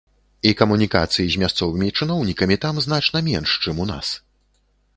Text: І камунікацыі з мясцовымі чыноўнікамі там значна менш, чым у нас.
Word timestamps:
І 0.51 0.53
камунікацыі 0.61 1.27
з 1.33 1.41
мясцовымі 1.43 1.89
чыноўнікамі 1.99 2.57
там 2.65 2.75
значна 2.89 3.21
менш, 3.29 3.49
чым 3.67 3.75
у 3.85 3.89
нас. 3.93 4.07